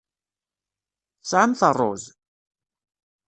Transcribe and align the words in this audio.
Tesɛamt 1.19 1.61
ṛṛuz? 1.71 2.03